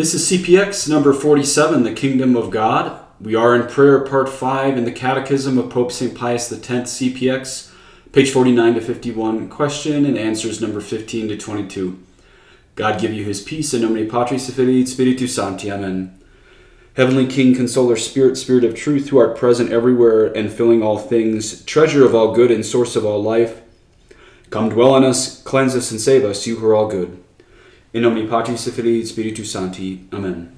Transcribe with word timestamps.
This 0.00 0.14
is 0.14 0.30
CPX 0.30 0.88
number 0.88 1.12
47, 1.12 1.82
The 1.82 1.92
Kingdom 1.92 2.34
of 2.34 2.50
God. 2.50 3.04
We 3.20 3.34
are 3.34 3.54
in 3.54 3.68
prayer 3.68 4.00
part 4.00 4.30
5 4.30 4.78
in 4.78 4.86
the 4.86 4.92
Catechism 4.92 5.58
of 5.58 5.68
Pope 5.68 5.92
St. 5.92 6.14
Pius 6.14 6.50
X, 6.50 6.64
CPX, 6.70 7.70
page 8.10 8.30
49 8.30 8.76
to 8.76 8.80
51, 8.80 9.50
question 9.50 10.06
and 10.06 10.16
answers 10.16 10.58
number 10.58 10.80
15 10.80 11.28
to 11.28 11.36
22. 11.36 12.02
God 12.76 12.98
give 12.98 13.12
you 13.12 13.24
his 13.24 13.42
peace, 13.42 13.74
in 13.74 13.82
nomine 13.82 14.08
Patris 14.08 14.48
et 14.48 14.54
Filii 14.54 14.86
Spiritus 14.86 15.34
Sancti. 15.34 15.70
Amen. 15.70 16.18
Heavenly 16.96 17.26
King, 17.26 17.54
consoler, 17.54 17.96
Spirit, 17.96 18.38
Spirit 18.38 18.64
of 18.64 18.74
truth, 18.74 19.10
who 19.10 19.18
art 19.18 19.36
present 19.36 19.70
everywhere 19.70 20.28
and 20.32 20.50
filling 20.50 20.82
all 20.82 20.96
things, 20.96 21.62
treasure 21.66 22.06
of 22.06 22.14
all 22.14 22.34
good 22.34 22.50
and 22.50 22.64
source 22.64 22.96
of 22.96 23.04
all 23.04 23.22
life, 23.22 23.60
come 24.48 24.70
dwell 24.70 24.96
in 24.96 25.04
us, 25.04 25.42
cleanse 25.42 25.76
us, 25.76 25.90
and 25.90 26.00
save 26.00 26.24
us, 26.24 26.46
you 26.46 26.56
who 26.56 26.66
are 26.68 26.74
all 26.74 26.88
good. 26.88 27.22
In 27.92 28.02
nomine 28.02 28.28
Patris 28.28 28.68
et 28.68 28.70
Filii 28.70 29.04
Spiritus 29.04 29.50
Sancti. 29.50 30.06
Amen. 30.12 30.56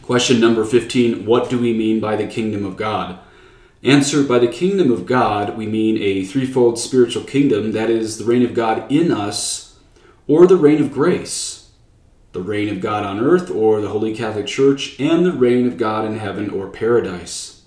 Question 0.00 0.40
number 0.40 0.64
15 0.64 1.26
What 1.26 1.50
do 1.50 1.58
we 1.58 1.74
mean 1.74 2.00
by 2.00 2.16
the 2.16 2.26
kingdom 2.26 2.64
of 2.64 2.78
God? 2.78 3.18
Answer 3.82 4.22
By 4.22 4.38
the 4.38 4.48
kingdom 4.48 4.90
of 4.90 5.04
God, 5.04 5.58
we 5.58 5.66
mean 5.66 5.98
a 5.98 6.24
threefold 6.24 6.78
spiritual 6.78 7.24
kingdom 7.24 7.72
that 7.72 7.90
is, 7.90 8.16
the 8.16 8.24
reign 8.24 8.42
of 8.42 8.54
God 8.54 8.90
in 8.90 9.12
us, 9.12 9.78
or 10.26 10.46
the 10.46 10.56
reign 10.56 10.80
of 10.80 10.94
grace, 10.94 11.72
the 12.32 12.40
reign 12.40 12.70
of 12.70 12.80
God 12.80 13.04
on 13.04 13.20
earth, 13.20 13.50
or 13.50 13.82
the 13.82 13.90
Holy 13.90 14.16
Catholic 14.16 14.46
Church, 14.46 14.98
and 14.98 15.26
the 15.26 15.32
reign 15.32 15.66
of 15.66 15.76
God 15.76 16.06
in 16.06 16.18
heaven, 16.18 16.48
or 16.48 16.68
paradise. 16.68 17.64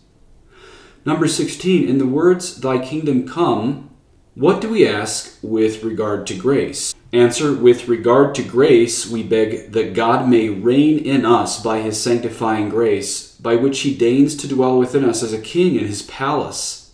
Number 1.05 1.27
16 1.27 1.87
In 1.87 1.99
the 1.99 2.07
words, 2.07 2.59
Thy 2.59 2.84
kingdom 2.84 3.27
come, 3.27 3.91
what 4.34 4.62
do 4.62 4.70
we 4.70 4.87
ask 4.87 5.37
with 5.43 5.84
regard 5.84 6.26
to 6.26 6.35
grace? 6.35 6.95
Answer 7.12 7.54
With 7.54 7.88
regard 7.88 8.36
to 8.36 8.44
grace, 8.44 9.09
we 9.09 9.23
beg 9.23 9.72
that 9.72 9.95
God 9.95 10.30
may 10.30 10.49
reign 10.49 10.99
in 10.99 11.26
us 11.26 11.62
by 11.62 11.80
his 11.80 11.99
sanctifying 11.99 12.70
grace, 12.70 13.35
by 13.38 13.55
which 13.55 13.80
he 13.80 13.95
deigns 13.95 14.35
to 14.35 14.48
dwell 14.48 14.77
within 14.77 15.04
us 15.04 15.24
as 15.24 15.34
a 15.34 15.41
king 15.41 15.76
in 15.76 15.85
his 15.85 16.04
palace, 16.04 16.93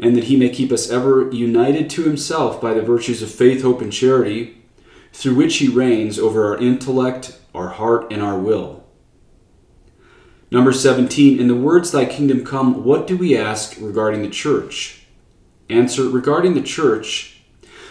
and 0.00 0.16
that 0.16 0.24
he 0.24 0.36
may 0.36 0.48
keep 0.48 0.72
us 0.72 0.90
ever 0.90 1.30
united 1.30 1.88
to 1.90 2.02
himself 2.02 2.60
by 2.60 2.74
the 2.74 2.82
virtues 2.82 3.22
of 3.22 3.30
faith, 3.30 3.62
hope, 3.62 3.80
and 3.80 3.92
charity, 3.92 4.60
through 5.12 5.36
which 5.36 5.58
he 5.58 5.68
reigns 5.68 6.18
over 6.18 6.44
our 6.46 6.58
intellect, 6.58 7.38
our 7.54 7.68
heart, 7.68 8.12
and 8.12 8.20
our 8.20 8.38
will. 8.38 8.84
Number 10.50 10.72
17, 10.72 11.38
in 11.38 11.46
the 11.46 11.54
words, 11.54 11.92
Thy 11.92 12.06
kingdom 12.06 12.44
come, 12.44 12.82
what 12.82 13.06
do 13.06 13.16
we 13.16 13.36
ask 13.36 13.76
regarding 13.80 14.22
the 14.22 14.30
church? 14.30 15.06
Answer 15.68 16.08
Regarding 16.08 16.54
the 16.54 16.62
church, 16.62 17.37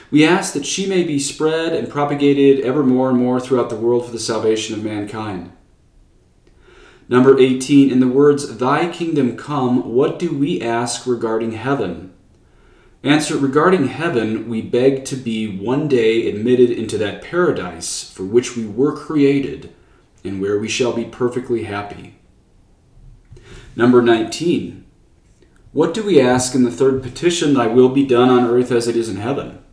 we 0.09 0.25
ask 0.25 0.53
that 0.53 0.65
she 0.65 0.85
may 0.85 1.03
be 1.03 1.19
spread 1.19 1.73
and 1.73 1.89
propagated 1.89 2.63
ever 2.63 2.83
more 2.83 3.09
and 3.09 3.17
more 3.17 3.39
throughout 3.39 3.69
the 3.69 3.75
world 3.75 4.05
for 4.05 4.11
the 4.11 4.19
salvation 4.19 4.75
of 4.75 4.83
mankind. 4.83 5.51
Number 7.09 7.39
18, 7.39 7.89
in 7.89 7.99
the 7.99 8.07
words, 8.07 8.57
Thy 8.57 8.89
kingdom 8.89 9.37
come, 9.37 9.93
what 9.93 10.19
do 10.19 10.37
we 10.37 10.61
ask 10.61 11.07
regarding 11.07 11.53
heaven? 11.53 12.13
Answer 13.03 13.37
Regarding 13.37 13.87
heaven, 13.87 14.49
we 14.49 14.61
beg 14.61 15.05
to 15.05 15.15
be 15.15 15.57
one 15.57 15.87
day 15.87 16.27
admitted 16.27 16.71
into 16.71 16.97
that 16.97 17.21
paradise 17.21 18.11
for 18.11 18.23
which 18.23 18.57
we 18.57 18.65
were 18.65 18.95
created 18.95 19.73
and 20.23 20.41
where 20.41 20.59
we 20.59 20.67
shall 20.67 20.93
be 20.93 21.05
perfectly 21.05 21.63
happy. 21.63 22.15
Number 23.75 24.01
19, 24.01 24.85
what 25.71 25.93
do 25.93 26.03
we 26.03 26.19
ask 26.19 26.55
in 26.55 26.63
the 26.63 26.71
third 26.71 27.03
petition, 27.03 27.53
Thy 27.53 27.67
will 27.67 27.89
be 27.89 28.05
done 28.05 28.29
on 28.29 28.45
earth 28.45 28.71
as 28.71 28.87
it 28.87 28.97
is 28.97 29.07
in 29.07 29.17
heaven? 29.17 29.63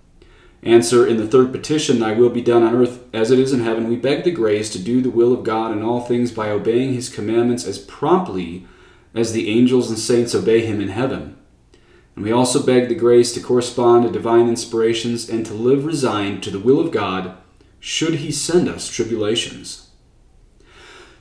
Answer 0.65 1.07
In 1.07 1.19
the 1.19 1.29
third 1.29 1.53
petition, 1.53 1.99
Thy 1.99 2.15
will 2.15 2.31
be 2.31 2.41
done 2.41 2.63
on 2.63 2.75
earth 2.75 3.05
as 3.13 3.31
it 3.31 3.39
is 3.39 3.53
in 3.53 3.61
heaven, 3.61 3.87
we 3.87 3.97
beg 3.97 4.25
the 4.25 4.31
grace 4.31 4.71
to 4.71 4.79
do 4.79 5.03
the 5.03 5.11
will 5.11 5.35
of 5.35 5.45
God 5.45 5.73
in 5.73 5.83
all 5.83 6.01
things 6.01 6.33
by 6.33 6.49
obeying 6.49 6.95
His 6.95 7.11
commandments 7.11 7.67
as 7.67 7.79
promptly 7.79 8.67
as 9.15 9.33
the 9.33 9.51
angels 9.51 9.91
and 9.91 9.99
saints 9.99 10.35
obey 10.35 10.65
Him 10.65 10.81
in 10.81 10.89
heaven. 10.89 11.37
And 12.17 12.25
we 12.25 12.33
also 12.33 12.65
beg 12.65 12.89
the 12.89 12.95
grace 12.95 13.35
to 13.35 13.41
correspond 13.41 14.05
to 14.05 14.11
divine 14.11 14.49
inspirations 14.49 15.29
and 15.29 15.45
to 15.45 15.53
live 15.53 15.85
resigned 15.85 16.43
to 16.45 16.51
the 16.51 16.59
will 16.59 16.81
of 16.81 16.91
God 16.91 17.37
should 17.79 18.15
He 18.17 18.33
send 18.33 18.67
us 18.67 18.89
tribulations. 18.89 19.91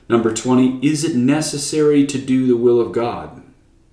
Number 0.08 0.32
20, 0.32 0.78
is 0.86 1.04
it 1.04 1.16
necessary 1.16 2.06
to 2.06 2.18
do 2.18 2.46
the 2.46 2.56
will 2.56 2.80
of 2.80 2.92
God? 2.92 3.42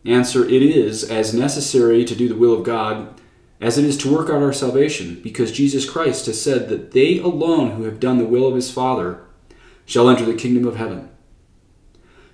Answer, 0.06 0.46
it 0.46 0.62
is 0.62 1.04
as 1.04 1.34
necessary 1.34 2.06
to 2.06 2.16
do 2.16 2.30
the 2.30 2.36
will 2.36 2.54
of 2.54 2.64
God 2.64 3.21
as 3.62 3.78
it 3.78 3.86
is 3.86 3.96
to 3.96 4.12
work 4.12 4.28
out 4.28 4.42
our 4.42 4.52
salvation, 4.52 5.22
because 5.22 5.52
Jesus 5.52 5.88
Christ 5.88 6.26
has 6.26 6.42
said 6.42 6.68
that 6.70 6.92
they 6.92 7.20
alone 7.20 7.72
who 7.72 7.84
have 7.84 8.00
done 8.00 8.18
the 8.18 8.26
will 8.26 8.48
of 8.48 8.56
his 8.56 8.72
Father 8.72 9.24
shall 9.86 10.10
enter 10.10 10.26
the 10.26 10.34
kingdom 10.34 10.68
of 10.68 10.78
heaven. 10.78 11.10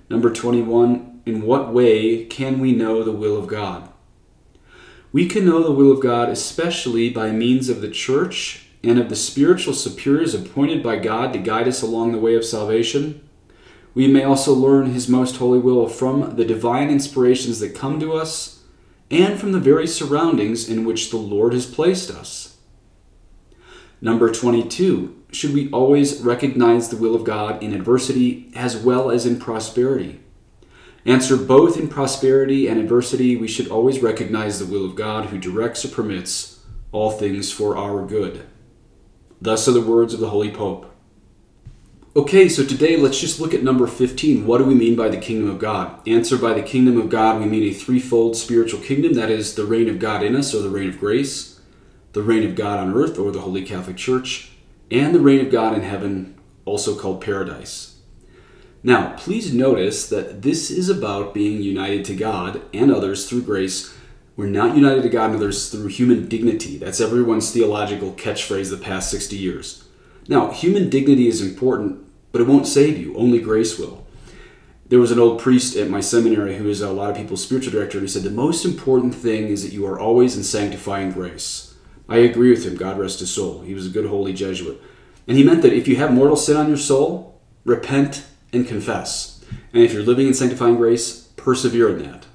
Number 0.10 0.32
21, 0.32 1.22
in 1.26 1.42
what 1.42 1.74
way 1.74 2.26
can 2.26 2.60
we 2.60 2.72
know 2.72 3.04
the 3.04 3.12
will 3.12 3.38
of 3.38 3.48
God? 3.48 3.90
We 5.12 5.28
can 5.28 5.46
know 5.46 5.62
the 5.62 5.72
will 5.72 5.92
of 5.92 6.02
God 6.02 6.30
especially 6.30 7.10
by 7.10 7.32
means 7.32 7.68
of 7.68 7.82
the 7.82 7.92
church 7.92 8.68
and 8.82 8.98
of 8.98 9.10
the 9.10 9.16
spiritual 9.16 9.74
superiors 9.74 10.34
appointed 10.34 10.82
by 10.82 10.98
God 10.98 11.34
to 11.34 11.40
guide 11.40 11.68
us 11.68 11.82
along 11.82 12.14
the 12.14 12.20
way 12.20 12.36
of 12.36 12.46
salvation. 12.46 13.28
We 13.94 14.08
may 14.08 14.24
also 14.24 14.54
learn 14.54 14.94
his 14.94 15.10
most 15.10 15.38
holy 15.38 15.60
will 15.60 15.90
from 15.90 16.38
the 16.38 16.46
divine 16.46 16.90
inspirations 16.90 17.60
that 17.60 17.76
come 17.76 18.00
to 18.00 18.14
us 18.14 18.57
and 19.10 19.40
from 19.40 19.52
the 19.52 19.60
very 19.60 19.88
surroundings 19.88 20.68
in 20.68 20.86
which 20.86 21.10
the 21.10 21.18
Lord 21.18 21.54
has 21.54 21.66
placed 21.66 22.12
us. 22.12 22.58
Number 24.02 24.32
22. 24.32 25.14
Should 25.32 25.54
we 25.54 25.70
always 25.72 26.22
recognize 26.22 26.90
the 26.90 26.98
will 26.98 27.16
of 27.16 27.24
God 27.24 27.62
in 27.62 27.74
adversity 27.74 28.52
as 28.56 28.78
well 28.78 29.10
as 29.10 29.26
in 29.26 29.40
prosperity? 29.40 30.20
Answer 31.06 31.38
both 31.38 31.78
in 31.78 31.88
prosperity 31.88 32.68
and 32.68 32.80
adversity, 32.80 33.36
we 33.36 33.48
should 33.48 33.70
always 33.70 34.02
recognize 34.02 34.60
the 34.60 34.66
will 34.66 34.86
of 34.86 34.96
God 34.96 35.28
who 35.28 35.38
directs 35.38 35.86
or 35.86 35.90
permits 35.90 36.60
all 36.92 37.12
things 37.12 37.52
for 37.52 37.78
our 37.78 38.06
good. 38.06 38.46
Thus 39.42 39.68
are 39.68 39.72
the 39.72 39.82
words 39.82 40.14
of 40.14 40.20
the 40.20 40.30
Holy 40.30 40.52
Pope. 40.52 40.94
Okay, 42.18 42.50
so 42.50 42.66
today 42.66 42.98
let's 42.98 43.22
just 43.22 43.40
look 43.40 43.54
at 43.54 43.62
number 43.62 43.86
15. 43.86 44.48
What 44.48 44.58
do 44.58 44.64
we 44.64 44.74
mean 44.74 44.96
by 44.96 45.08
the 45.08 45.20
kingdom 45.20 45.52
of 45.52 45.60
God? 45.60 46.02
Answer 46.08 46.36
by 46.36 46.54
the 46.54 46.64
kingdom 46.64 47.00
of 47.00 47.10
God, 47.10 47.40
we 47.40 47.46
mean 47.46 47.62
a 47.62 47.72
threefold 47.76 48.36
spiritual 48.36 48.80
kingdom 48.80 49.14
that 49.14 49.30
is, 49.30 49.54
the 49.54 49.68
reign 49.68 49.88
of 49.88 50.00
God 50.00 50.24
in 50.24 50.36
us, 50.36 50.52
or 50.52 50.64
the 50.64 50.70
reign 50.72 50.90
of 50.90 51.00
grace, 51.00 51.62
the 52.14 52.24
reign 52.24 52.44
of 52.44 52.56
God 52.56 52.80
on 52.80 52.92
earth, 52.96 53.20
or 53.20 53.30
the 53.30 53.42
Holy 53.42 53.64
Catholic 53.64 53.98
Church, 53.98 54.50
and 54.90 55.14
the 55.14 55.20
reign 55.20 55.46
of 55.46 55.52
God 55.52 55.76
in 55.76 55.84
heaven, 55.84 56.34
also 56.66 57.00
called 57.00 57.22
paradise. 57.22 58.00
Now, 58.82 59.16
please 59.16 59.54
notice 59.54 60.10
that 60.10 60.42
this 60.42 60.72
is 60.72 60.90
about 60.90 61.36
being 61.36 61.62
united 61.62 62.04
to 62.06 62.16
God 62.16 62.64
and 62.74 62.92
others 62.92 63.30
through 63.30 63.44
grace. 63.44 63.96
We're 64.36 64.48
not 64.48 64.76
united 64.76 65.04
to 65.04 65.10
God 65.10 65.26
and 65.26 65.36
others 65.36 65.70
through 65.70 65.90
human 65.90 66.28
dignity. 66.28 66.80
That's 66.80 67.00
everyone's 67.00 67.52
theological 67.52 68.14
catchphrase 68.14 68.72
the 68.72 68.78
past 68.78 69.12
60 69.12 69.38
years. 69.38 69.84
Now, 70.28 70.50
human 70.50 70.90
dignity 70.90 71.28
is 71.28 71.44
important 71.44 72.07
but 72.38 72.44
it 72.44 72.48
won't 72.48 72.68
save 72.68 73.00
you. 73.00 73.18
Only 73.18 73.40
grace 73.40 73.80
will. 73.80 74.06
There 74.90 75.00
was 75.00 75.10
an 75.10 75.18
old 75.18 75.42
priest 75.42 75.76
at 75.76 75.90
my 75.90 76.02
seminary 76.02 76.58
who 76.58 76.70
is 76.70 76.82
a 76.82 76.92
lot 76.92 77.10
of 77.10 77.18
people's 77.18 77.42
spiritual 77.42 77.72
director, 77.72 77.98
and 77.98 78.08
he 78.08 78.14
said, 78.14 78.22
The 78.22 78.30
most 78.30 78.64
important 78.64 79.16
thing 79.16 79.48
is 79.48 79.64
that 79.64 79.74
you 79.74 79.88
are 79.88 80.00
always 80.00 80.38
in 80.38 80.44
sanctifying 80.44 81.12
grace. 81.12 81.74
I 82.08 82.18
agree 82.18 82.52
with 82.52 82.64
him, 82.64 82.78
God 82.78 83.00
rest 83.00 83.22
his 83.22 83.32
soul. 83.32 83.62
He 83.62 83.74
was 83.74 83.88
a 83.88 83.90
good 83.90 84.06
holy 84.06 84.34
Jesuit. 84.34 84.80
And 85.28 85.36
he 85.36 85.44
meant 85.44 85.64
that 85.64 85.74
if 85.74 85.88
you 85.88 85.96
have 85.96 86.14
mortal 86.14 86.36
sin 86.36 86.58
on 86.58 86.68
your 86.68 86.78
soul, 86.78 87.42
repent 87.66 88.28
and 88.54 88.68
confess. 88.68 89.44
And 89.74 89.82
if 89.82 89.92
you're 89.92 90.04
living 90.04 90.28
in 90.28 90.36
sanctifying 90.36 90.76
grace, 90.76 91.30
persevere 91.38 91.98
in 91.98 92.04
that. 92.04 92.28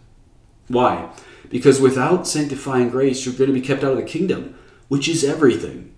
Why? 0.67 1.11
Because 1.49 1.81
without 1.81 2.27
sanctifying 2.27 2.91
grace, 2.91 3.25
you're 3.25 3.37
going 3.37 3.55
to 3.55 3.55
be 3.55 3.65
kept 3.65 3.84
out 3.84 3.93
of 3.93 3.99
the 3.99 4.03
kingdom, 4.03 4.59
which 4.89 5.09
is 5.09 5.23
everything. 5.23 5.95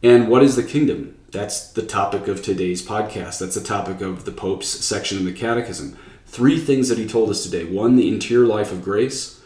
And 0.00 0.28
what 0.28 0.44
is 0.44 0.54
the 0.54 0.62
kingdom? 0.62 1.18
That's 1.36 1.68
the 1.68 1.82
topic 1.82 2.28
of 2.28 2.42
today's 2.42 2.80
podcast. 2.80 3.40
That's 3.40 3.56
the 3.56 3.60
topic 3.60 4.00
of 4.00 4.24
the 4.24 4.32
Pope's 4.32 4.68
section 4.68 5.18
of 5.18 5.26
the 5.26 5.34
Catechism. 5.34 5.94
Three 6.24 6.58
things 6.58 6.88
that 6.88 6.96
he 6.96 7.06
told 7.06 7.28
us 7.28 7.44
today 7.44 7.64
one, 7.64 7.96
the 7.96 8.08
interior 8.08 8.46
life 8.46 8.72
of 8.72 8.82
grace, 8.82 9.42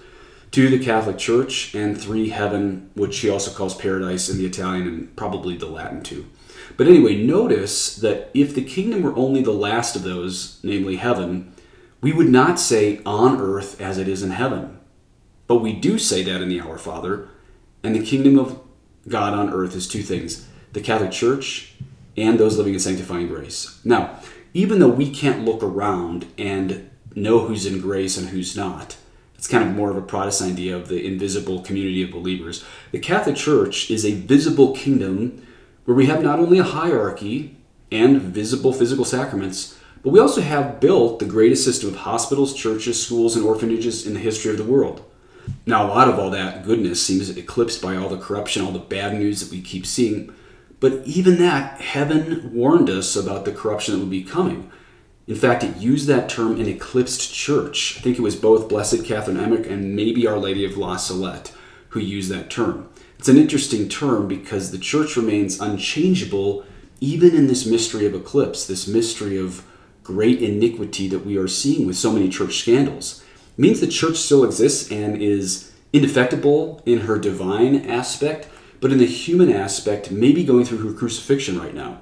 two, 0.53 0.69
the 0.69 0.79
Catholic 0.79 1.19
Church, 1.19 1.75
and 1.75 2.01
three, 2.01 2.29
heaven, 2.29 2.93
which 2.95 3.19
he 3.19 3.29
also 3.29 3.51
calls 3.51 3.75
paradise 3.75 4.29
in 4.29 4.39
the 4.39 4.47
Italian 4.47 4.87
and 4.87 5.17
probably 5.17 5.57
the 5.57 5.67
Latin 5.67 6.01
too. 6.01 6.29
But 6.77 6.87
anyway, 6.87 7.17
notice 7.17 7.97
that 7.97 8.31
if 8.35 8.55
the 8.55 8.63
kingdom 8.63 9.03
were 9.03 9.17
only 9.17 9.43
the 9.43 9.51
last 9.51 9.97
of 9.97 10.05
those, 10.05 10.61
namely 10.63 10.95
heaven, 10.95 11.53
we 12.01 12.13
would 12.13 12.29
not 12.29 12.61
say 12.61 13.01
on 13.05 13.41
earth 13.41 13.81
as 13.81 13.99
it 13.99 14.07
is 14.07 14.23
in 14.23 14.31
heaven. 14.31 14.79
But 15.49 15.57
we 15.57 15.73
do 15.73 15.99
say 15.99 16.23
that 16.23 16.41
in 16.41 16.51
the 16.51 16.61
Our 16.61 16.79
Father, 16.79 17.31
and 17.83 17.97
the 17.97 18.07
kingdom 18.07 18.39
of 18.39 18.61
God 19.09 19.35
on 19.35 19.53
earth 19.53 19.75
is 19.75 19.89
two 19.89 20.03
things 20.03 20.47
the 20.73 20.81
Catholic 20.81 21.11
Church, 21.11 21.75
and 22.21 22.39
those 22.39 22.57
living 22.57 22.75
in 22.75 22.81
sanctifying 22.81 23.29
grace. 23.29 23.81
Now, 23.85 24.19
even 24.53 24.79
though 24.79 24.89
we 24.89 25.11
can't 25.11 25.45
look 25.45 25.63
around 25.63 26.27
and 26.37 26.91
know 27.15 27.41
who's 27.41 27.67
in 27.67 27.81
grace 27.81 28.17
and 28.17 28.29
who's 28.29 28.57
not, 28.57 28.97
it's 29.35 29.49
kind 29.49 29.65
of 29.65 29.75
more 29.75 29.91
of 29.91 29.97
a 29.97 30.03
Protestant 30.03 30.53
idea 30.53 30.77
of 30.77 30.89
the 30.89 31.07
invisible 31.07 31.63
community 31.63 32.03
of 32.03 32.11
believers. 32.11 32.65
The 32.93 32.99
Catholic 32.99 33.37
Church 33.37 33.91
is 33.91 34.05
a 34.05 34.13
visible 34.13 34.75
kingdom 34.75 35.47
where 35.85 35.97
we 35.97 36.07
have 36.07 36.23
not 36.23 36.39
only 36.39 36.59
a 36.59 36.65
hierarchy 36.65 37.57
and 37.91 38.21
visible 38.21 38.73
physical 38.73 39.05
sacraments, 39.05 39.79
but 40.03 40.11
we 40.11 40.21
also 40.21 40.41
have 40.41 40.81
built 40.81 41.19
the 41.19 41.25
greatest 41.25 41.65
system 41.65 41.91
of 41.91 41.97
hospitals, 41.97 42.55
churches, 42.55 43.03
schools, 43.03 43.37
and 43.37 43.45
orphanages 43.45 44.07
in 44.07 44.15
the 44.15 44.21
history 44.21 44.51
of 44.51 44.59
the 44.59 44.65
world. 44.65 45.05
Now, 45.67 45.87
a 45.87 45.89
lot 45.89 46.09
of 46.09 46.19
all 46.19 46.31
that 46.31 46.65
goodness 46.65 47.05
seems 47.05 47.35
eclipsed 47.35 47.83
by 47.83 47.97
all 47.97 48.09
the 48.09 48.19
corruption, 48.19 48.63
all 48.63 48.73
the 48.73 48.79
bad 48.79 49.15
news 49.15 49.41
that 49.41 49.51
we 49.51 49.63
keep 49.63 49.87
seeing. 49.87 50.35
But 50.81 51.03
even 51.05 51.39
that, 51.39 51.81
heaven 51.81 52.53
warned 52.53 52.91
us 52.91 53.15
about 53.15 53.45
the 53.45 53.53
corruption 53.53 53.95
that 53.95 54.01
would 54.01 54.11
be 54.11 54.25
coming. 54.25 54.71
In 55.27 55.37
fact, 55.37 55.63
it 55.63 55.77
used 55.77 56.09
that 56.09 56.29
term 56.29 56.59
an 56.59 56.67
eclipsed 56.67 57.33
church. 57.33 57.99
I 57.99 58.01
think 58.01 58.19
it 58.19 58.23
was 58.23 58.35
both 58.35 58.69
Blessed 58.69 59.05
Catherine 59.05 59.39
Emmerich 59.39 59.69
and 59.71 59.95
maybe 59.95 60.27
Our 60.27 60.39
Lady 60.39 60.65
of 60.65 60.77
La 60.77 60.97
Salette 60.97 61.53
who 61.91 62.01
used 62.01 62.31
that 62.31 62.51
term. 62.51 62.89
It's 63.19 63.29
an 63.29 63.37
interesting 63.37 63.89
term 63.89 64.27
because 64.27 64.71
the 64.71 64.79
church 64.79 65.17
remains 65.17 65.61
unchangeable 65.61 66.65
even 67.01 67.35
in 67.35 67.47
this 67.47 67.67
mystery 67.67 68.07
of 68.07 68.15
eclipse, 68.15 68.67
this 68.67 68.87
mystery 68.87 69.37
of 69.39 69.65
great 70.03 70.41
iniquity 70.43 71.09
that 71.09 71.27
we 71.27 71.37
are 71.37 71.49
seeing 71.49 71.87
with 71.87 71.97
so 71.97 72.13
many 72.13 72.29
church 72.29 72.59
scandals. 72.59 73.23
It 73.57 73.61
means 73.61 73.81
the 73.81 73.87
church 73.87 74.17
still 74.17 74.45
exists 74.45 74.91
and 74.91 75.21
is 75.21 75.73
indefectible 75.93 76.83
in 76.87 77.01
her 77.01 77.19
divine 77.19 77.87
aspect, 77.87 78.49
but 78.81 78.93
in 78.93 78.99
the 78.99 79.07
human 79.07 79.53
aspect, 79.53 80.11
maybe 80.11 80.45
going 80.45 80.65
through 80.65 80.87
her 80.87 80.97
crucifixion 80.97 81.59
right 81.59 81.75
now. 81.75 82.01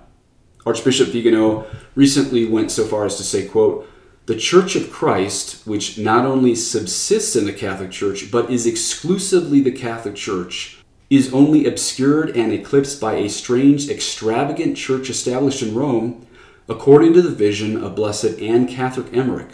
Archbishop 0.64 1.08
Vigano 1.08 1.66
recently 1.94 2.44
went 2.44 2.70
so 2.70 2.84
far 2.84 3.04
as 3.04 3.16
to 3.16 3.22
say, 3.22 3.46
quote, 3.46 3.88
the 4.26 4.36
Church 4.36 4.76
of 4.76 4.92
Christ, 4.92 5.66
which 5.66 5.98
not 5.98 6.26
only 6.26 6.54
subsists 6.54 7.34
in 7.34 7.46
the 7.46 7.52
Catholic 7.52 7.90
Church, 7.90 8.30
but 8.30 8.50
is 8.50 8.66
exclusively 8.66 9.62
the 9.62 9.72
Catholic 9.72 10.16
Church, 10.16 10.84
is 11.08 11.32
only 11.32 11.64
obscured 11.64 12.36
and 12.36 12.52
eclipsed 12.52 13.00
by 13.00 13.14
a 13.14 13.30
strange, 13.30 13.88
extravagant 13.88 14.76
church 14.76 15.08
established 15.08 15.62
in 15.62 15.74
Rome, 15.74 16.26
according 16.68 17.14
to 17.14 17.22
the 17.22 17.30
vision 17.30 17.82
of 17.82 17.94
Blessed 17.94 18.38
Anne 18.38 18.68
Catherine 18.68 19.14
Emmerich. 19.14 19.52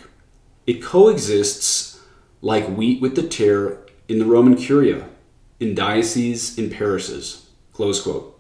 It 0.67 0.83
coexists 0.83 2.01
like 2.43 2.67
wheat 2.67 3.01
with 3.01 3.15
the 3.15 3.23
tare 3.23 3.79
in 4.09 4.19
the 4.19 4.27
Roman 4.27 4.57
Curia, 4.57 5.09
in 5.61 5.75
dioceses, 5.75 6.59
in 6.59 6.71
parishes. 6.71 7.49
Close 7.73 8.01
quote. 8.01 8.35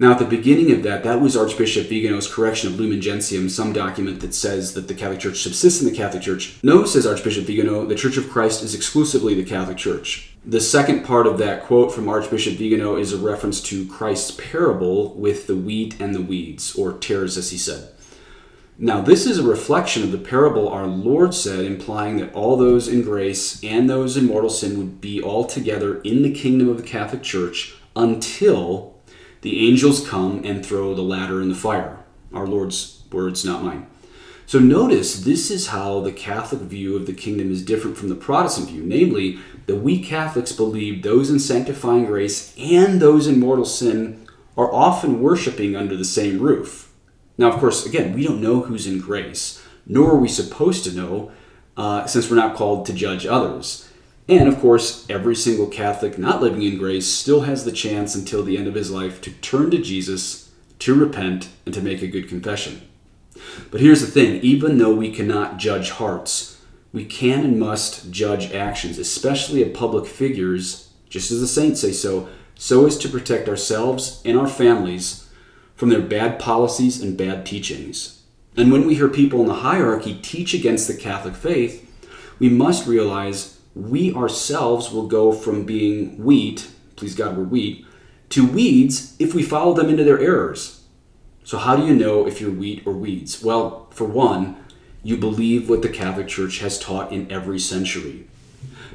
Now, 0.00 0.12
at 0.12 0.18
the 0.18 0.24
beginning 0.24 0.72
of 0.72 0.82
that, 0.84 1.04
that 1.04 1.20
was 1.20 1.36
Archbishop 1.36 1.88
Vigano's 1.88 2.32
correction 2.32 2.72
of 2.72 2.80
Lumen 2.80 3.02
Gentium, 3.02 3.50
some 3.50 3.74
document 3.74 4.20
that 4.20 4.34
says 4.34 4.72
that 4.72 4.88
the 4.88 4.94
Catholic 4.94 5.20
Church 5.20 5.42
subsists 5.42 5.82
in 5.82 5.86
the 5.86 5.94
Catholic 5.94 6.22
Church. 6.22 6.58
No, 6.62 6.86
says 6.86 7.06
Archbishop 7.06 7.44
Vigano, 7.44 7.84
the 7.84 7.94
Church 7.94 8.16
of 8.16 8.30
Christ 8.30 8.62
is 8.62 8.74
exclusively 8.74 9.34
the 9.34 9.44
Catholic 9.44 9.76
Church. 9.76 10.34
The 10.42 10.60
second 10.62 11.04
part 11.04 11.26
of 11.26 11.36
that 11.36 11.64
quote 11.64 11.92
from 11.92 12.08
Archbishop 12.08 12.54
Vigano 12.54 12.96
is 12.96 13.12
a 13.12 13.18
reference 13.18 13.60
to 13.64 13.86
Christ's 13.88 14.30
parable 14.30 15.12
with 15.16 15.46
the 15.46 15.56
wheat 15.56 16.00
and 16.00 16.14
the 16.14 16.22
weeds, 16.22 16.74
or 16.74 16.94
tares, 16.94 17.36
as 17.36 17.50
he 17.50 17.58
said. 17.58 17.90
Now, 18.82 19.02
this 19.02 19.26
is 19.26 19.38
a 19.38 19.42
reflection 19.42 20.02
of 20.02 20.10
the 20.10 20.16
parable 20.16 20.66
our 20.66 20.86
Lord 20.86 21.34
said, 21.34 21.66
implying 21.66 22.16
that 22.16 22.32
all 22.32 22.56
those 22.56 22.88
in 22.88 23.02
grace 23.02 23.62
and 23.62 23.90
those 23.90 24.16
in 24.16 24.24
mortal 24.24 24.48
sin 24.48 24.78
would 24.78 25.02
be 25.02 25.20
all 25.20 25.44
together 25.44 26.00
in 26.00 26.22
the 26.22 26.32
kingdom 26.32 26.66
of 26.70 26.78
the 26.78 26.82
Catholic 26.82 27.22
Church 27.22 27.74
until 27.94 28.94
the 29.42 29.68
angels 29.68 30.08
come 30.08 30.40
and 30.46 30.64
throw 30.64 30.94
the 30.94 31.02
latter 31.02 31.42
in 31.42 31.50
the 31.50 31.54
fire. 31.54 31.98
Our 32.32 32.46
Lord's 32.46 33.02
words, 33.12 33.44
not 33.44 33.62
mine. 33.62 33.86
So 34.46 34.58
notice 34.58 35.24
this 35.24 35.50
is 35.50 35.66
how 35.66 36.00
the 36.00 36.10
Catholic 36.10 36.62
view 36.62 36.96
of 36.96 37.04
the 37.04 37.12
kingdom 37.12 37.52
is 37.52 37.62
different 37.62 37.98
from 37.98 38.08
the 38.08 38.14
Protestant 38.14 38.70
view. 38.70 38.82
Namely, 38.82 39.40
that 39.66 39.76
we 39.76 40.02
Catholics 40.02 40.52
believe 40.52 41.02
those 41.02 41.28
in 41.28 41.38
sanctifying 41.38 42.06
grace 42.06 42.54
and 42.58 42.98
those 42.98 43.26
in 43.26 43.40
mortal 43.40 43.66
sin 43.66 44.26
are 44.56 44.72
often 44.72 45.20
worshiping 45.20 45.76
under 45.76 45.98
the 45.98 46.04
same 46.06 46.40
roof. 46.40 46.89
Now, 47.40 47.50
of 47.50 47.58
course, 47.58 47.86
again, 47.86 48.12
we 48.12 48.22
don't 48.22 48.42
know 48.42 48.60
who's 48.60 48.86
in 48.86 48.98
grace, 48.98 49.64
nor 49.86 50.10
are 50.10 50.18
we 50.18 50.28
supposed 50.28 50.84
to 50.84 50.92
know, 50.92 51.32
uh, 51.74 52.04
since 52.04 52.28
we're 52.28 52.36
not 52.36 52.54
called 52.54 52.84
to 52.84 52.92
judge 52.92 53.24
others. 53.24 53.88
And 54.28 54.46
of 54.46 54.60
course, 54.60 55.06
every 55.08 55.34
single 55.34 55.66
Catholic 55.66 56.18
not 56.18 56.42
living 56.42 56.60
in 56.60 56.76
grace 56.76 57.06
still 57.06 57.40
has 57.40 57.64
the 57.64 57.72
chance 57.72 58.14
until 58.14 58.42
the 58.42 58.58
end 58.58 58.66
of 58.66 58.74
his 58.74 58.90
life 58.90 59.22
to 59.22 59.30
turn 59.30 59.70
to 59.70 59.78
Jesus, 59.78 60.50
to 60.80 60.94
repent, 60.94 61.48
and 61.64 61.74
to 61.74 61.80
make 61.80 62.02
a 62.02 62.08
good 62.08 62.28
confession. 62.28 62.82
But 63.70 63.80
here's 63.80 64.02
the 64.02 64.06
thing 64.06 64.42
even 64.42 64.76
though 64.76 64.94
we 64.94 65.10
cannot 65.10 65.56
judge 65.56 65.92
hearts, 65.92 66.60
we 66.92 67.06
can 67.06 67.42
and 67.42 67.58
must 67.58 68.10
judge 68.10 68.52
actions, 68.52 68.98
especially 68.98 69.62
of 69.62 69.72
public 69.72 70.04
figures, 70.04 70.90
just 71.08 71.30
as 71.30 71.40
the 71.40 71.48
saints 71.48 71.80
say 71.80 71.92
so, 71.92 72.28
so 72.54 72.86
as 72.86 72.98
to 72.98 73.08
protect 73.08 73.48
ourselves 73.48 74.20
and 74.26 74.38
our 74.38 74.46
families 74.46 75.26
from 75.80 75.88
their 75.88 76.02
bad 76.02 76.38
policies 76.38 77.00
and 77.00 77.16
bad 77.16 77.46
teachings. 77.46 78.20
And 78.54 78.70
when 78.70 78.86
we 78.86 78.96
hear 78.96 79.08
people 79.08 79.40
in 79.40 79.46
the 79.46 79.54
hierarchy 79.54 80.12
teach 80.20 80.52
against 80.52 80.86
the 80.86 80.94
Catholic 80.94 81.34
faith, 81.34 81.90
we 82.38 82.50
must 82.50 82.86
realize 82.86 83.58
we 83.74 84.12
ourselves 84.12 84.92
will 84.92 85.06
go 85.06 85.32
from 85.32 85.64
being 85.64 86.22
wheat, 86.22 86.70
please 86.96 87.14
God, 87.14 87.34
we're 87.34 87.44
wheat, 87.44 87.86
to 88.28 88.46
weeds 88.46 89.16
if 89.18 89.34
we 89.34 89.42
follow 89.42 89.72
them 89.72 89.88
into 89.88 90.04
their 90.04 90.20
errors. 90.20 90.84
So, 91.44 91.56
how 91.56 91.76
do 91.76 91.86
you 91.86 91.94
know 91.94 92.26
if 92.26 92.42
you're 92.42 92.50
wheat 92.50 92.86
or 92.86 92.92
weeds? 92.92 93.42
Well, 93.42 93.88
for 93.90 94.04
one, 94.04 94.62
you 95.02 95.16
believe 95.16 95.70
what 95.70 95.80
the 95.80 95.88
Catholic 95.88 96.28
Church 96.28 96.58
has 96.58 96.78
taught 96.78 97.10
in 97.10 97.32
every 97.32 97.58
century. 97.58 98.26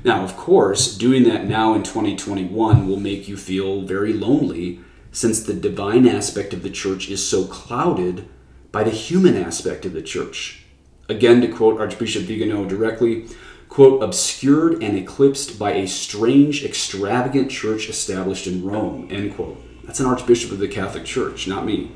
Now, 0.03 0.23
of 0.23 0.37
course, 0.37 0.95
doing 0.95 1.23
that 1.23 1.45
now 1.45 1.73
in 1.73 1.81
2021 1.81 2.87
will 2.87 2.99
make 2.99 3.27
you 3.27 3.37
feel 3.37 3.81
very 3.81 4.13
lonely 4.13 4.81
since 5.15 5.41
the 5.41 5.53
divine 5.53 6.05
aspect 6.05 6.53
of 6.53 6.61
the 6.61 6.69
church 6.69 7.09
is 7.09 7.25
so 7.25 7.45
clouded 7.45 8.27
by 8.73 8.83
the 8.83 8.91
human 8.91 9.37
aspect 9.37 9.85
of 9.85 9.93
the 9.93 10.01
church. 10.01 10.65
Again, 11.07 11.39
to 11.39 11.47
quote 11.47 11.79
Archbishop 11.79 12.23
Vigano 12.23 12.65
directly, 12.65 13.29
quote, 13.69 14.03
obscured 14.03 14.83
and 14.83 14.97
eclipsed 14.97 15.57
by 15.57 15.71
a 15.71 15.87
strange, 15.87 16.65
extravagant 16.65 17.49
church 17.49 17.87
established 17.87 18.45
in 18.45 18.65
Rome, 18.65 19.07
end 19.09 19.35
quote. 19.35 19.57
That's 19.85 20.01
an 20.01 20.05
archbishop 20.05 20.51
of 20.51 20.59
the 20.59 20.67
Catholic 20.67 21.05
Church, 21.05 21.47
not 21.47 21.65
me. 21.65 21.93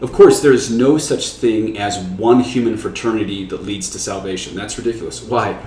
Of 0.00 0.12
course, 0.12 0.40
there 0.40 0.52
is 0.52 0.70
no 0.70 0.98
such 0.98 1.32
thing 1.32 1.78
as 1.78 1.98
one 1.98 2.40
human 2.40 2.76
fraternity 2.76 3.44
that 3.46 3.64
leads 3.64 3.90
to 3.90 3.98
salvation. 3.98 4.54
That's 4.54 4.78
ridiculous. 4.78 5.20
Why? 5.20 5.60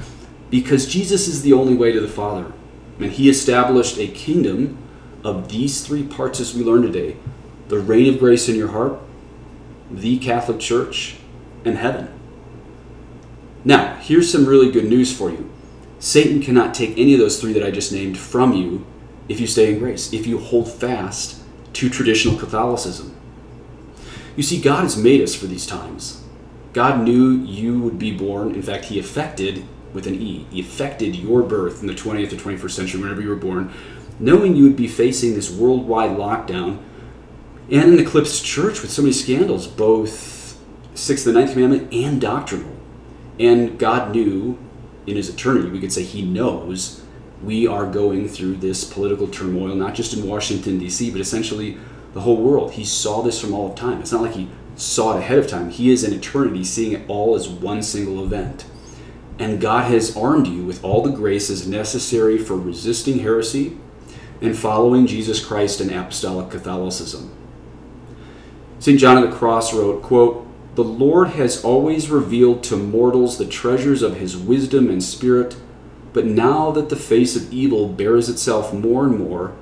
Because 0.50 0.88
Jesus 0.88 1.28
is 1.28 1.42
the 1.42 1.54
only 1.54 1.76
way 1.76 1.92
to 1.92 2.00
the 2.00 2.08
Father. 2.08 2.54
And 3.00 3.12
he 3.12 3.30
established 3.30 3.98
a 3.98 4.08
kingdom 4.08 4.78
of 5.24 5.50
these 5.50 5.86
three 5.86 6.04
parts 6.04 6.40
as 6.40 6.54
we 6.54 6.64
learned 6.64 6.84
today 6.84 7.18
the 7.70 7.80
reign 7.80 8.14
of 8.14 8.20
grace 8.20 8.50
in 8.50 8.56
your 8.56 8.70
heart, 8.70 9.00
the 9.90 10.18
Catholic 10.20 10.60
Church, 10.60 11.18
and 11.64 11.78
heaven. 11.78 12.10
Now, 13.64 13.96
here's 13.96 14.30
some 14.32 14.46
really 14.46 14.70
good 14.70 14.86
news 14.86 15.16
for 15.16 15.30
you 15.30 15.50
Satan 16.00 16.42
cannot 16.42 16.74
take 16.74 16.98
any 16.98 17.14
of 17.14 17.20
those 17.20 17.40
three 17.40 17.54
that 17.54 17.64
I 17.64 17.72
just 17.72 17.92
named 17.92 18.18
from 18.18 18.54
you 18.54 18.86
if 19.30 19.40
you 19.40 19.48
stay 19.48 19.74
in 19.74 19.80
grace, 19.80 20.12
if 20.12 20.28
you 20.28 20.38
hold 20.38 20.72
fast 20.72 21.42
to 21.74 21.90
traditional 21.90 22.38
Catholicism. 22.38 23.16
You 24.36 24.44
see, 24.44 24.60
God 24.60 24.84
has 24.84 24.98
made 24.98 25.22
us 25.22 25.34
for 25.34 25.46
these 25.46 25.66
times. 25.66 26.24
God 26.74 27.02
knew 27.02 27.32
you 27.32 27.80
would 27.80 28.00
be 28.00 28.12
born. 28.12 28.54
In 28.54 28.62
fact, 28.62 28.86
He 28.86 29.00
affected, 29.00 29.66
with 29.94 30.08
an 30.08 30.16
E, 30.16 30.46
He 30.52 30.60
affected 30.60 31.16
your 31.16 31.42
birth 31.44 31.82
in 31.82 31.88
the 31.88 31.94
20th 31.94 32.34
or 32.34 32.36
21st 32.36 32.72
century, 32.72 33.02
whenever 33.02 33.22
you 33.22 33.30
were 33.30 33.36
born, 33.36 33.72
knowing 34.20 34.56
you 34.56 34.64
would 34.64 34.76
be 34.76 34.88
facing 34.88 35.34
this 35.34 35.52
worldwide 35.52 36.12
lockdown 36.12 36.82
and 37.72 37.94
an 37.94 38.00
eclipsed 38.00 38.46
church 38.46 38.82
with 38.82 38.92
so 38.92 39.02
many 39.02 39.14
scandals, 39.14 39.68
both 39.68 40.60
Sixth 40.96 41.26
and 41.26 41.36
Ninth 41.36 41.54
Commandment 41.54 41.94
and 41.94 42.22
doctrinal. 42.22 42.76
And 43.40 43.80
God 43.80 44.12
knew 44.12 44.58
in 45.08 45.16
His 45.16 45.30
eternity, 45.30 45.70
we 45.70 45.80
could 45.80 45.94
say 45.94 46.04
He 46.04 46.22
knows 46.22 47.04
we 47.42 47.68
are 47.68 47.90
going 47.90 48.28
through 48.30 48.58
this 48.58 48.84
political 48.84 49.28
turmoil, 49.28 49.76
not 49.76 49.96
just 49.96 50.14
in 50.14 50.28
Washington, 50.28 50.78
D.C., 50.78 51.12
but 51.12 51.20
essentially 51.20 51.78
the 52.14 52.22
whole 52.22 52.38
world. 52.38 52.74
He 52.74 52.86
saw 52.86 53.22
this 53.22 53.42
from 53.42 53.54
all 53.54 53.72
of 53.72 53.76
time. 53.76 54.00
It's 54.00 54.12
not 54.12 54.22
like 54.22 54.36
He 54.36 54.50
saw 54.76 55.16
it 55.16 55.20
ahead 55.20 55.40
of 55.40 55.48
time, 55.48 55.70
He 55.70 55.92
is 55.92 56.04
in 56.04 56.14
eternity 56.14 56.64
seeing 56.64 56.94
it 56.94 57.04
all 57.08 57.36
as 57.36 57.50
one 57.50 57.82
single 57.82 58.24
event. 58.24 58.66
And 59.40 59.60
God 59.60 59.92
has 59.92 60.16
armed 60.16 60.48
you 60.48 60.64
with 60.64 60.84
all 60.84 61.02
the 61.02 61.12
graces 61.12 61.68
necessary 61.68 62.38
for 62.38 62.56
resisting 62.56 63.20
heresy 63.20 63.78
and 64.44 64.58
following 64.58 65.08
Jesus 65.08 65.44
Christ 65.44 65.80
in 65.80 65.90
apostolic 65.90 66.52
Catholicism. 66.52 67.34
St. 68.78 69.00
John 69.00 69.18
of 69.18 69.30
the 69.30 69.36
Cross 69.36 69.74
wrote, 69.74 70.04
quote, 70.04 70.46
The 70.76 70.84
Lord 70.84 71.30
has 71.30 71.64
always 71.64 72.10
revealed 72.10 72.62
to 72.66 72.76
mortals 72.76 73.38
the 73.38 73.46
treasures 73.46 74.02
of 74.02 74.18
his 74.18 74.36
wisdom 74.36 74.90
and 74.90 75.02
spirit, 75.02 75.56
but 76.12 76.26
now 76.26 76.72
that 76.72 76.90
the 76.90 76.98
face 76.98 77.38
of 77.38 77.54
evil 77.54 77.88
bears 77.88 78.28
itself 78.28 78.74
more 78.74 79.06
and 79.06 79.18
more, 79.18 79.56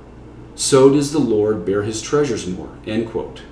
so 0.56 0.90
does 0.90 1.12
the 1.12 1.20
Lord 1.20 1.64
bear 1.64 1.84
his 1.84 2.02
treasures 2.02 2.48
more. 2.48 2.76
End 2.84 3.08
quote. 3.08 3.42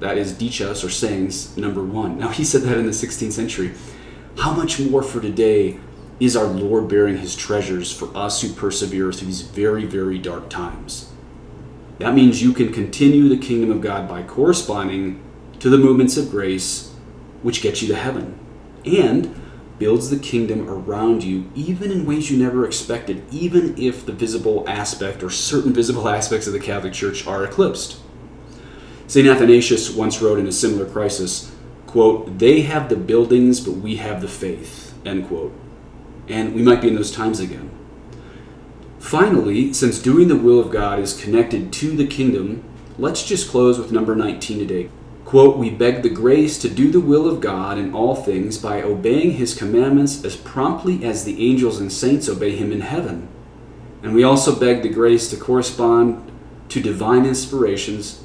That 0.00 0.16
is 0.16 0.32
Dichos 0.32 0.82
or 0.82 0.88
sayings 0.88 1.54
number 1.58 1.84
one. 1.84 2.18
Now 2.18 2.28
he 2.28 2.44
said 2.44 2.62
that 2.62 2.78
in 2.78 2.86
the 2.86 2.92
16th 2.92 3.32
century. 3.32 3.74
How 4.38 4.54
much 4.54 4.80
more 4.80 5.02
for 5.02 5.20
today 5.20 5.80
is 6.20 6.36
our 6.36 6.46
Lord 6.46 6.88
bearing 6.88 7.18
his 7.18 7.36
treasures 7.36 7.92
for 7.92 8.14
us 8.16 8.42
who 8.42 8.52
persevere 8.52 9.12
through 9.12 9.26
these 9.26 9.42
very, 9.42 9.84
very 9.84 10.18
dark 10.18 10.50
times. 10.50 11.12
That 11.98 12.14
means 12.14 12.42
you 12.42 12.52
can 12.52 12.72
continue 12.72 13.28
the 13.28 13.36
kingdom 13.36 13.70
of 13.70 13.80
God 13.80 14.08
by 14.08 14.22
corresponding 14.22 15.22
to 15.60 15.68
the 15.68 15.78
movements 15.78 16.16
of 16.16 16.30
grace 16.30 16.92
which 17.42 17.62
get 17.62 17.82
you 17.82 17.88
to 17.88 17.96
heaven 17.96 18.38
and 18.84 19.34
builds 19.78 20.10
the 20.10 20.18
kingdom 20.18 20.68
around 20.68 21.22
you, 21.22 21.50
even 21.54 21.92
in 21.92 22.04
ways 22.04 22.30
you 22.30 22.36
never 22.36 22.66
expected, 22.66 23.22
even 23.30 23.78
if 23.78 24.04
the 24.04 24.12
visible 24.12 24.64
aspect 24.68 25.22
or 25.22 25.30
certain 25.30 25.72
visible 25.72 26.08
aspects 26.08 26.46
of 26.46 26.52
the 26.52 26.60
Catholic 26.60 26.92
Church 26.92 27.26
are 27.26 27.44
eclipsed. 27.44 28.00
St. 29.06 29.26
Athanasius 29.26 29.94
once 29.94 30.20
wrote 30.20 30.38
in 30.38 30.46
a 30.46 30.52
similar 30.52 30.84
crisis, 30.84 31.54
quote, 31.86 32.38
They 32.38 32.62
have 32.62 32.88
the 32.88 32.96
buildings, 32.96 33.60
but 33.60 33.74
we 33.74 33.96
have 33.96 34.20
the 34.20 34.28
faith, 34.28 34.94
end 35.06 35.28
quote. 35.28 35.52
And 36.28 36.54
we 36.54 36.62
might 36.62 36.80
be 36.80 36.88
in 36.88 36.94
those 36.94 37.12
times 37.12 37.40
again. 37.40 37.70
Finally, 38.98 39.72
since 39.72 39.98
doing 39.98 40.28
the 40.28 40.36
will 40.36 40.60
of 40.60 40.70
God 40.70 40.98
is 40.98 41.20
connected 41.20 41.72
to 41.74 41.96
the 41.96 42.06
kingdom, 42.06 42.62
let's 42.98 43.26
just 43.26 43.50
close 43.50 43.78
with 43.78 43.92
number 43.92 44.14
19 44.14 44.58
today. 44.58 44.90
Quote, 45.24 45.56
We 45.56 45.70
beg 45.70 46.02
the 46.02 46.10
grace 46.10 46.58
to 46.58 46.68
do 46.68 46.90
the 46.90 47.00
will 47.00 47.28
of 47.28 47.40
God 47.40 47.78
in 47.78 47.94
all 47.94 48.14
things 48.14 48.58
by 48.58 48.82
obeying 48.82 49.32
his 49.32 49.54
commandments 49.54 50.24
as 50.24 50.36
promptly 50.36 51.04
as 51.04 51.24
the 51.24 51.46
angels 51.46 51.80
and 51.80 51.92
saints 51.92 52.28
obey 52.28 52.56
him 52.56 52.72
in 52.72 52.80
heaven. 52.80 53.28
And 54.02 54.14
we 54.14 54.24
also 54.24 54.58
beg 54.58 54.82
the 54.82 54.88
grace 54.88 55.28
to 55.30 55.36
correspond 55.36 56.32
to 56.70 56.80
divine 56.80 57.24
inspirations 57.24 58.22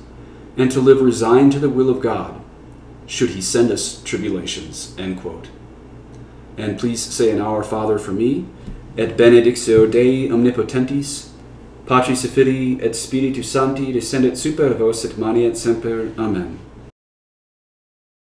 and 0.58 0.72
to 0.72 0.80
live 0.80 1.02
resigned 1.02 1.52
to 1.54 1.60
the 1.60 1.70
will 1.70 1.90
of 1.90 2.02
God, 2.02 2.42
should 3.06 3.32
he 3.32 3.42
send 3.42 3.72
us 3.72 4.02
tribulations. 4.04 4.96
End 4.98 5.20
quote. 5.20 5.50
And 6.58 6.78
please 6.78 7.02
say 7.02 7.32
an 7.32 7.42
Our 7.42 7.64
Father 7.64 7.98
for 7.98 8.12
me, 8.12 8.46
et 8.98 9.18
benedictio 9.18 9.88
Dei 9.88 10.30
omnipotentis, 10.30 11.30
Patris 11.86 12.24
et 12.24 12.30
Filii 12.30 12.78
et 12.82 12.96
Spiritus 12.96 13.50
Sancti 13.50 13.92
descendet 13.92 14.38
super 14.38 14.74
vos 14.74 15.04
et 15.04 15.18
manet 15.18 15.58
semper. 15.58 16.12
Amen. 16.18 16.58